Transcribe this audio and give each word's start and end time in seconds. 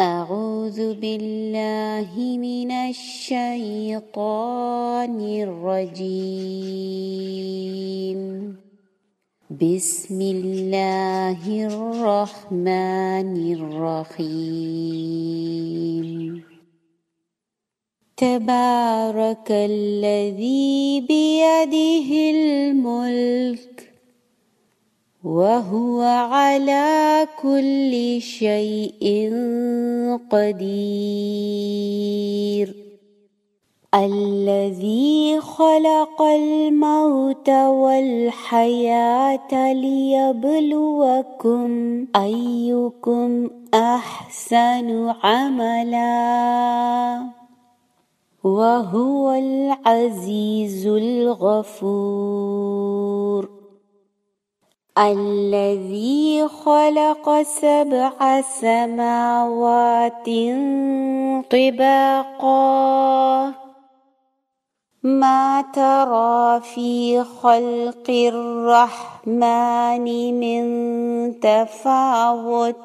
أعوذ 0.00 0.94
بالله 0.94 2.12
من 2.36 2.70
الشيطان 2.70 3.96
الرجيم. 5.20 6.16
بسم 9.50 10.20
الله 10.20 11.66
الرحمن 11.66 13.52
الرحيم. 13.52 14.36
تبارك 18.16 19.50
الذي 19.50 21.00
بيده 21.00 22.10
الملك 22.30 23.65
وهو 25.26 26.02
على 26.02 27.26
كل 27.42 28.22
شيء 28.22 29.32
قدير. 30.30 31.26
الذي 33.94 35.40
خلق 35.40 36.22
الموت 36.22 37.48
والحياة 37.50 38.52
ليبلوكم 39.72 41.68
أيكم 42.16 43.50
أحسن 43.74 45.14
عملا. 45.22 46.06
وهو 48.44 49.32
العزيز 49.32 50.86
الغفور. 50.86 51.96
الذي 54.98 56.48
خلق 56.48 57.42
سبع 57.42 58.40
سماوات 58.40 60.26
طباقا. 61.50 63.52
ما 65.02 65.64
ترى 65.74 66.60
في 66.60 67.24
خلق 67.24 68.10
الرحمن 68.10 70.04
من 70.40 70.64
تفاوت؟ 71.40 72.76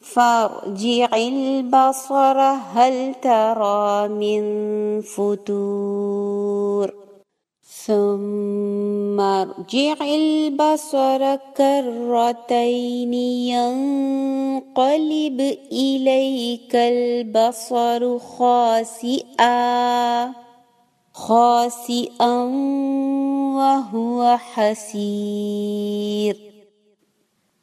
فارجع 0.00 1.16
البصر 1.16 2.38
هل 2.74 3.14
ترى 3.22 4.08
من 4.08 4.42
فتور؟ 5.00 7.01
ثم 7.86 9.20
ارجع 9.20 9.94
البصر 10.00 11.36
كرتين 11.56 13.14
ينقلب 14.34 15.40
إليك 15.72 16.76
البصر 16.76 18.18
خاسئا 18.18 20.32
خاسئا 21.12 22.38
وهو 23.56 24.36
حسير. 24.36 26.36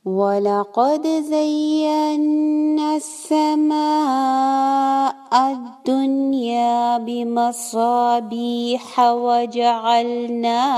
ولقد 0.06 1.08
زينا 1.08 2.95
السماء 2.95 5.19
الدنيا 5.34 6.98
بمصابيح 6.98 9.00
وجعلناها 9.00 10.70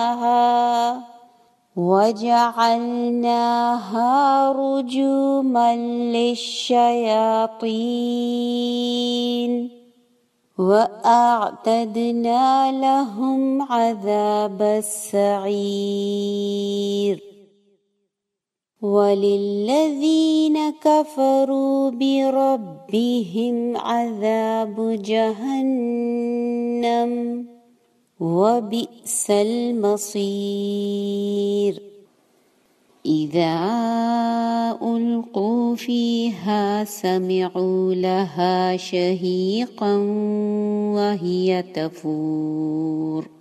وجعلناها 1.75 2.91
رجوما 4.51 5.75
للشياطين. 5.75 6.71
وأعتدنا 10.57 12.71
لهم 12.71 13.61
عذاب 13.61 14.61
السعير. 14.61 17.30
وللذين 18.81 20.57
كفروا 20.81 21.89
بربهم 21.89 23.77
عذاب 23.77 25.01
جهنم 25.01 26.31
وبئس 28.19 29.31
المصير. 29.31 30.61
إذا 33.05 33.59
ألقوا 34.81 35.75
فيها 35.75 36.83
سمعوا 36.83 37.93
لها 37.93 38.77
شهيقا 38.77 39.95
وهي 40.95 41.63
تفور. 41.73 43.40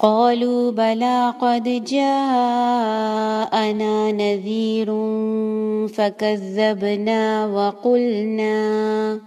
قالوا 0.00 0.70
بلى 0.70 1.34
قد 1.40 1.84
جاءنا 1.84 2.12
نذير 4.12 4.86
فكذبنا 5.88 7.46
وقلنا 7.46 9.20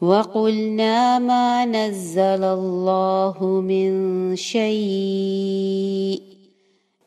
وقلنا 0.00 1.18
ما 1.18 1.64
نزل 1.64 2.44
الله 2.44 3.36
من 3.42 3.90
شيء 4.36 6.22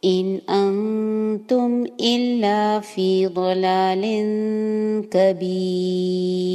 إن 0.05 0.39
أنتم 0.49 1.85
إلا 1.99 2.79
في 2.79 3.27
ضلال 3.27 4.03
كبير 5.11 6.54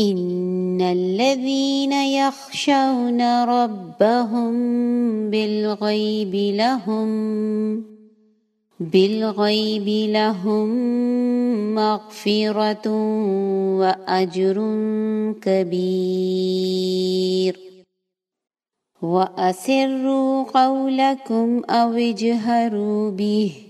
إن 0.00 0.80
الذين 0.80 1.92
يخشون 1.92 3.44
ربهم 3.44 4.52
بالغيب 5.30 6.34
لهم 6.34 7.10
بالغيب 8.80 9.88
لهم 10.10 10.68
مغفرة 11.74 12.88
وأجر 13.78 14.56
كبير 15.42 16.80
وأسروا 19.02 20.42
قولكم 20.42 21.62
أو 21.70 21.92
اجهروا 21.92 23.10
به 23.10 23.69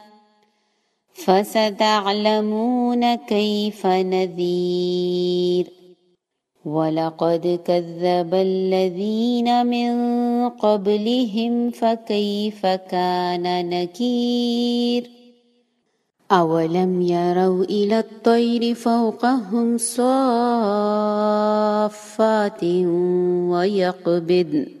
فستعلمون 1.25 3.15
كيف 3.15 3.87
نذير. 3.87 5.71
ولقد 6.65 7.59
كذب 7.65 8.33
الذين 8.33 9.65
من 9.65 9.91
قبلهم 10.49 11.69
فكيف 11.69 12.65
كان 12.65 13.69
نكير. 13.69 15.09
أولم 16.31 17.01
يروا 17.01 17.63
إلى 17.63 17.99
الطير 17.99 18.75
فوقهم 18.75 19.77
صافات 19.77 20.23
ويقبضن. 23.49 24.80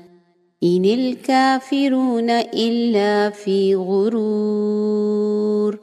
إن 0.63 0.85
الكافرون 0.85 2.29
إلا 2.29 3.29
في 3.29 3.75
غرور. 3.75 5.79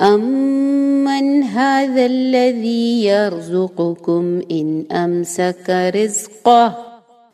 أمن 0.00 1.42
هذا 1.42 2.06
الذي 2.06 3.04
يرزقكم 3.04 4.40
إن 4.50 4.84
أمسك 4.92 5.70
رزقه 5.70 6.76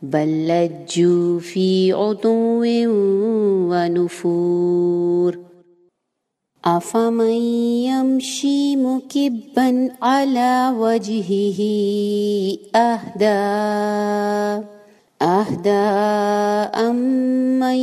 بل 0.02 0.48
لجوا 0.48 1.40
في 1.40 1.92
عتو 1.92 2.62
ونفور. 3.72 5.38
أفمن 6.64 7.40
يمشي 7.90 8.76
مكبا 8.76 9.90
على 10.02 10.74
وجهه 10.78 11.60
أهدى. 12.76 14.81
أهدى 15.22 15.70
أمن 16.88 17.76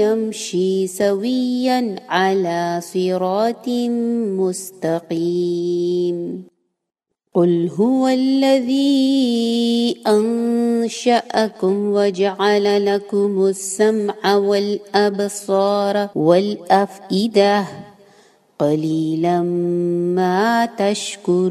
يمشي 0.00 0.86
سويا 0.86 1.96
على 2.08 2.80
صراط 2.80 3.68
مستقيم. 4.38 6.44
قل 7.34 7.70
هو 7.78 8.08
الذي 8.08 9.96
أنشأكم 10.06 11.92
وجعل 11.92 12.86
لكم 12.86 13.46
السمع 13.46 14.34
والأبصار 14.34 16.08
والأفئدة. 16.14 17.66
قليلا 18.58 19.42
ما 20.16 20.66
تشكرون. 20.66 21.50